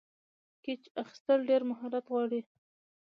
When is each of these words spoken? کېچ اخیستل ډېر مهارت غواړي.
کېچ 0.63 0.83
اخیستل 1.01 1.39
ډېر 1.49 1.61
مهارت 1.71 2.05
غواړي. 2.11 2.41